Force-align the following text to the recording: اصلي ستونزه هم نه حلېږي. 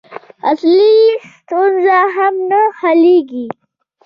اصلي 0.49 0.95
ستونزه 1.35 1.99
هم 2.15 2.35
نه 2.49 2.61
حلېږي. 2.79 3.45